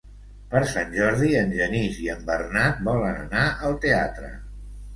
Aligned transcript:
Per 0.53 0.61
Sant 0.71 0.89
Jordi 0.95 1.29
en 1.41 1.53
Genís 1.59 2.01
i 2.07 2.11
en 2.15 2.25
Bernat 2.31 2.81
volen 2.89 3.23
anar 3.29 3.47
al 3.69 3.79
teatre. 3.87 4.35